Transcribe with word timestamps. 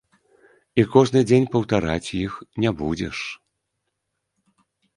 І 0.83 0.85
кожны 0.95 1.21
дзень 1.31 1.45
паўтараць 1.53 2.13
іх 2.23 2.31
не 2.65 2.73
будзеш. 2.81 3.17